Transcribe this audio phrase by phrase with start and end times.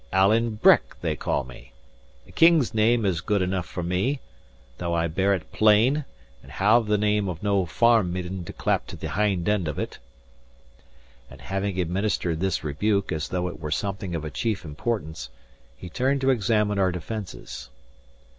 [0.11, 1.73] "Alan Breck, they call me.
[2.27, 4.19] A king's name is good enough for me,
[4.79, 6.05] though I bear it plain
[6.41, 9.77] and have the name of no farm midden to clap to the hind end of
[9.77, 9.99] it."
[11.29, 15.29] And having administered this rebuke, as though it were something of a chief importance,
[15.77, 17.69] he turned to examine our defences.